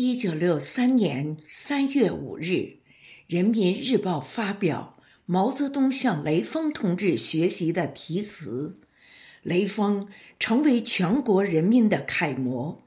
[0.00, 2.50] 一九六三年三月五日，
[3.26, 8.78] 《人民日报》发表毛泽东向雷锋同志学习的题词。
[9.42, 10.06] 雷锋
[10.38, 12.86] 成为全国人民的楷模，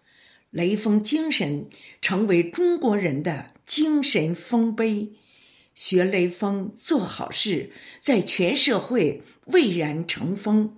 [0.51, 1.67] 雷锋精神
[2.01, 5.12] 成为中国人的精神丰碑。
[5.75, 10.78] 学雷锋做好事，在全社会蔚然成风。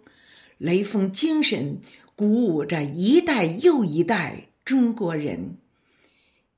[0.58, 1.80] 雷锋精神
[2.16, 5.58] 鼓舞着一代又一代中国人。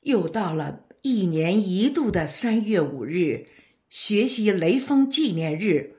[0.06, 3.48] 又到了一年一度的三月五日，
[3.90, 5.96] 学习雷锋纪念日，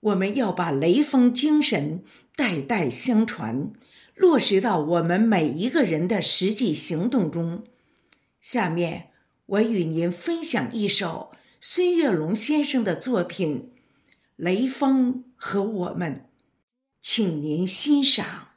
[0.00, 2.02] 我们要把雷锋精神
[2.34, 3.72] 代代相传，
[4.14, 7.64] 落实到我们每一个人的实际行动中。
[8.40, 9.10] 下面，
[9.44, 13.72] 我与您分享一首孙月龙先生的作品
[14.36, 16.14] 《雷锋和我们》，
[17.02, 18.55] 请您欣赏。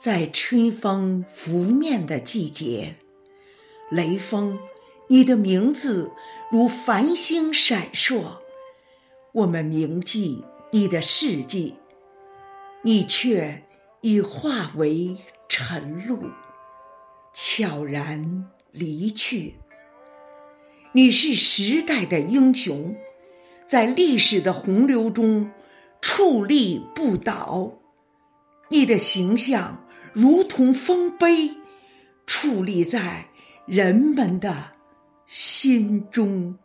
[0.00, 2.94] 在春风拂面的季节，
[3.90, 4.58] 雷锋，
[5.08, 6.10] 你的名字
[6.50, 8.38] 如繁星闪烁，
[9.32, 10.42] 我们铭记
[10.72, 11.74] 你的事迹，
[12.80, 13.62] 你却
[14.00, 15.18] 已化为
[15.50, 16.30] 晨露，
[17.34, 19.56] 悄然离去。
[20.92, 22.96] 你是时代的英雄，
[23.66, 25.50] 在历史的洪流中
[26.00, 27.74] 矗立不倒，
[28.70, 29.84] 你的形象。
[30.12, 31.56] 如同丰碑，
[32.26, 33.28] 矗立在
[33.66, 34.72] 人们的
[35.26, 36.58] 心中。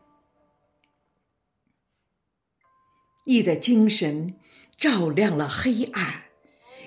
[3.26, 4.36] 你的精神
[4.78, 6.26] 照亮了黑暗，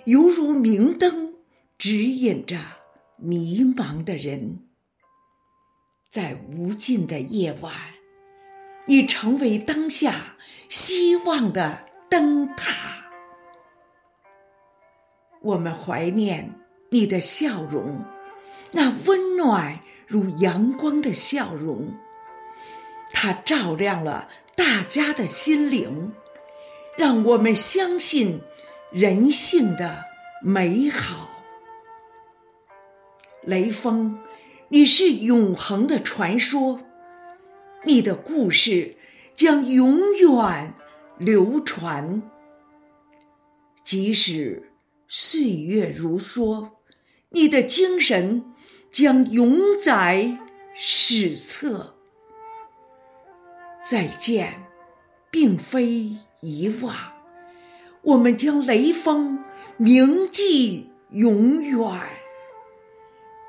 [0.05, 1.35] 犹如明灯，
[1.77, 2.59] 指引着
[3.17, 4.65] 迷茫的人。
[6.11, 7.73] 在无尽的夜晚，
[8.87, 10.37] 你成为当下
[10.69, 12.88] 希望的灯塔。
[15.41, 16.53] 我们怀念
[16.91, 18.05] 你的笑容，
[18.73, 21.95] 那温暖如阳光的笑容，
[23.13, 26.13] 它照亮了大家的心灵，
[26.97, 28.41] 让我们相信
[28.91, 30.05] 人性的
[30.43, 31.31] 美好。
[33.43, 34.19] 雷锋，
[34.69, 36.81] 你是永恒的传说，
[37.85, 38.97] 你的故事
[39.37, 40.75] 将永远
[41.17, 42.21] 流传，
[43.85, 44.65] 即使。
[45.09, 46.73] 岁月如梭，
[47.31, 48.45] 你的精神
[48.93, 50.39] 将永载
[50.77, 51.95] 史册。
[53.79, 54.67] 再见，
[55.31, 56.95] 并非遗忘，
[58.03, 59.43] 我们将雷锋
[59.79, 61.81] 铭记永远。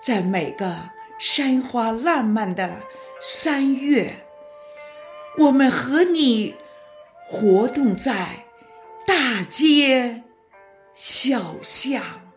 [0.02, 2.82] 在每个山花烂漫的
[3.22, 4.26] 三月，
[5.38, 6.56] 我们和你
[7.26, 8.46] 活动在
[9.06, 10.24] 大街。
[11.02, 12.29] 小巷。